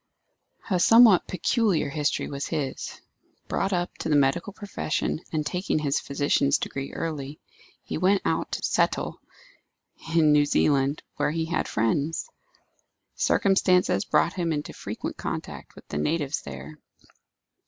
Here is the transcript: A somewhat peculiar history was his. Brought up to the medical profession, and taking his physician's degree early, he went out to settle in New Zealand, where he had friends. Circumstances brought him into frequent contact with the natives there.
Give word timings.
A 0.71 0.79
somewhat 0.79 1.27
peculiar 1.27 1.87
history 1.87 2.27
was 2.27 2.47
his. 2.47 2.99
Brought 3.47 3.71
up 3.71 3.95
to 3.99 4.09
the 4.09 4.15
medical 4.15 4.51
profession, 4.51 5.21
and 5.31 5.45
taking 5.45 5.77
his 5.77 5.99
physician's 5.99 6.57
degree 6.57 6.91
early, 6.91 7.39
he 7.83 7.99
went 7.99 8.23
out 8.25 8.51
to 8.53 8.63
settle 8.65 9.21
in 10.15 10.31
New 10.31 10.45
Zealand, 10.45 11.03
where 11.17 11.29
he 11.29 11.45
had 11.45 11.67
friends. 11.67 12.31
Circumstances 13.13 14.03
brought 14.03 14.33
him 14.33 14.51
into 14.51 14.73
frequent 14.73 15.17
contact 15.17 15.75
with 15.75 15.87
the 15.89 15.99
natives 15.99 16.41
there. 16.41 16.79